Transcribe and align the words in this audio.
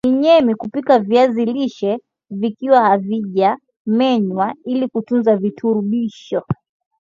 ni 0.05 0.11
nyema 0.13 0.55
kupika 0.55 0.99
viazi 0.99 1.45
lishe 1.45 1.99
vikiwa 2.29 2.81
havija 2.83 3.57
menywa 3.85 4.53
ili 4.65 4.87
kutunza 4.87 5.35
virutubisho 5.37 6.41